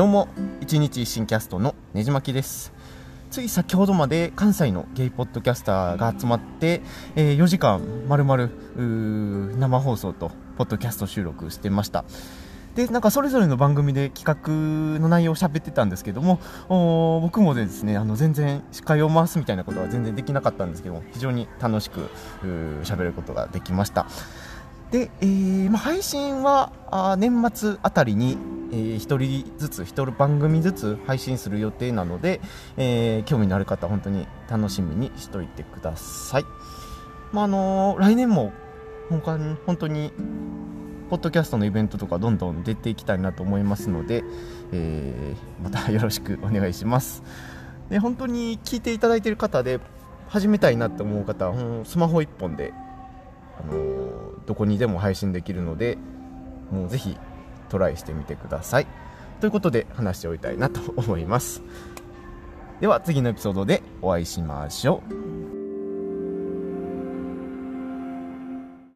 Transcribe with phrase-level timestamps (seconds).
[0.00, 0.28] どうも
[0.62, 2.72] 一日一新キャストのねじまきです。
[3.30, 6.80] つい先ほどまで関西のゲイポッドキャスターが集まって、
[7.16, 12.06] えー、4時間まるまる生放送とポッドキャスト収録してました。
[12.74, 16.40] でなんかそれぞれの番組で企画の内容を喋ってたんですけども
[17.20, 22.08] 僕もですねあの全然司会を回すみたいなことは全然できなかったんですけども非常に楽しく
[22.84, 24.06] 喋ることができました。
[24.90, 28.36] で、えーまあ、配信はあ年末あたりに、
[28.72, 32.40] えー、1人ずつ1人番組ずつ配信する予定なので、
[32.76, 36.44] えー、興味のある方本当に楽しみにしておいてください、
[37.32, 38.52] まああのー、来年も
[39.10, 40.12] 本当に
[41.10, 44.22] ポッドキャストのイベントとかどんどん出ていきたいなと思いますので、
[44.70, 47.24] えー、またよろしくお願いします。
[47.90, 49.80] で本当に聞いていただいている方で
[50.28, 52.72] 始めたいなって思う方はスマホ1本で、
[53.58, 53.99] あのー、
[54.46, 55.98] どこにでも配信できるので
[56.70, 57.16] もうぜひ
[57.68, 58.86] トライしてみてください。
[59.40, 61.62] ということで話しておきたいなと思います。
[62.80, 65.49] では次のエピソードでお会いしましょう。